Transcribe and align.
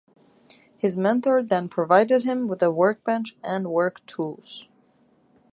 His 0.77 0.97
mentor 0.97 1.43
then 1.43 1.69
provided 1.69 2.23
him 2.23 2.47
with 2.47 2.63
a 2.63 2.71
workbench 2.71 3.37
and 3.43 3.69
work 3.69 4.03
tools. 4.07 4.67